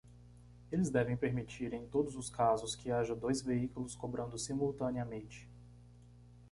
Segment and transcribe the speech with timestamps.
[0.71, 5.47] Eles devem permitir em todos os casos que haja dois veículos cobrando simultaneamente.